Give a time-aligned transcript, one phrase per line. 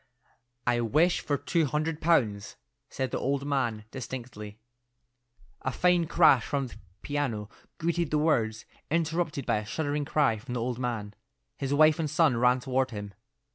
[0.65, 2.55] "I wish for two hundred pounds,"
[2.89, 4.57] said the old man distinctly.
[5.61, 10.55] A fine crash from the piano greeted the words, interrupted by a shuddering cry from
[10.55, 11.13] the old man.
[11.55, 13.13] His wife and son ran toward him.